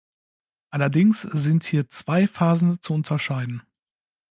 Allerdings 0.71 1.21
sind 1.21 1.63
hier 1.63 1.87
zwei 1.87 2.25
Phasen 2.25 2.81
zu 2.81 2.95
unterscheiden. 2.95 3.61